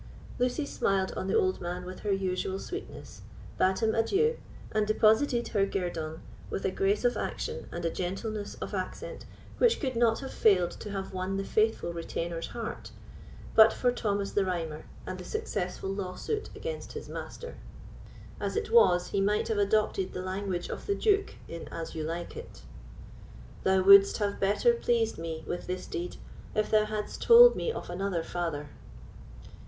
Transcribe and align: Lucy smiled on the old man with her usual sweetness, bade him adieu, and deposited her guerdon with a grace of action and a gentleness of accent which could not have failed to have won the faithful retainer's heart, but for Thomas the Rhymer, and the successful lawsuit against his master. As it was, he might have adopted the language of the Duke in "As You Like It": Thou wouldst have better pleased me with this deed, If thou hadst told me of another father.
Lucy 0.39 0.65
smiled 0.65 1.11
on 1.15 1.27
the 1.27 1.37
old 1.37 1.61
man 1.61 1.85
with 1.85 1.99
her 1.99 2.11
usual 2.11 2.57
sweetness, 2.57 3.21
bade 3.59 3.77
him 3.77 3.93
adieu, 3.93 4.35
and 4.71 4.87
deposited 4.87 5.49
her 5.49 5.63
guerdon 5.63 6.21
with 6.49 6.65
a 6.65 6.71
grace 6.71 7.05
of 7.05 7.15
action 7.15 7.69
and 7.71 7.85
a 7.85 7.89
gentleness 7.91 8.55
of 8.55 8.73
accent 8.73 9.25
which 9.59 9.79
could 9.79 9.95
not 9.95 10.19
have 10.21 10.33
failed 10.33 10.71
to 10.71 10.89
have 10.89 11.13
won 11.13 11.37
the 11.37 11.43
faithful 11.43 11.93
retainer's 11.93 12.47
heart, 12.47 12.89
but 13.53 13.71
for 13.71 13.91
Thomas 13.91 14.31
the 14.31 14.43
Rhymer, 14.43 14.85
and 15.05 15.19
the 15.19 15.23
successful 15.23 15.91
lawsuit 15.91 16.49
against 16.55 16.93
his 16.93 17.07
master. 17.07 17.53
As 18.39 18.55
it 18.55 18.71
was, 18.71 19.09
he 19.09 19.21
might 19.21 19.49
have 19.49 19.59
adopted 19.59 20.13
the 20.13 20.23
language 20.23 20.67
of 20.69 20.87
the 20.87 20.95
Duke 20.95 21.35
in 21.47 21.67
"As 21.67 21.93
You 21.93 22.03
Like 22.03 22.35
It": 22.35 22.63
Thou 23.61 23.83
wouldst 23.83 24.17
have 24.17 24.39
better 24.39 24.73
pleased 24.73 25.19
me 25.19 25.43
with 25.45 25.67
this 25.67 25.85
deed, 25.85 26.17
If 26.55 26.71
thou 26.71 26.85
hadst 26.85 27.21
told 27.21 27.55
me 27.55 27.71
of 27.71 27.87
another 27.87 28.23
father. 28.23 28.71